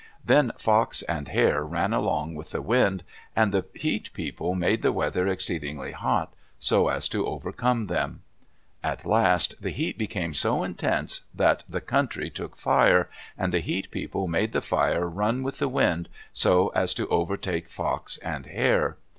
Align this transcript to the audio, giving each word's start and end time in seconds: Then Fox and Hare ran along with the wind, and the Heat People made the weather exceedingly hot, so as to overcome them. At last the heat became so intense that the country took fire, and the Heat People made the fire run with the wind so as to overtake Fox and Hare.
Then 0.25 0.51
Fox 0.57 1.03
and 1.03 1.27
Hare 1.27 1.63
ran 1.63 1.93
along 1.93 2.33
with 2.33 2.49
the 2.49 2.61
wind, 2.63 3.03
and 3.35 3.51
the 3.51 3.67
Heat 3.75 4.11
People 4.13 4.55
made 4.55 4.81
the 4.81 4.91
weather 4.91 5.27
exceedingly 5.27 5.91
hot, 5.91 6.33
so 6.57 6.87
as 6.87 7.07
to 7.09 7.27
overcome 7.27 7.85
them. 7.85 8.23
At 8.83 9.05
last 9.05 9.61
the 9.61 9.69
heat 9.69 9.99
became 9.99 10.33
so 10.33 10.63
intense 10.63 11.21
that 11.35 11.63
the 11.69 11.81
country 11.81 12.31
took 12.31 12.57
fire, 12.57 13.11
and 13.37 13.53
the 13.53 13.59
Heat 13.59 13.91
People 13.91 14.27
made 14.27 14.53
the 14.53 14.61
fire 14.61 15.07
run 15.07 15.43
with 15.43 15.59
the 15.59 15.69
wind 15.69 16.09
so 16.33 16.69
as 16.69 16.95
to 16.95 17.07
overtake 17.09 17.69
Fox 17.69 18.17
and 18.23 18.47
Hare. 18.47 18.97